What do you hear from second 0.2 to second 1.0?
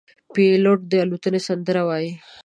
پیلوټ د